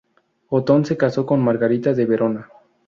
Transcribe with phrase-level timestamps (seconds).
[0.49, 2.49] Otón se casó con Margarita de Verona.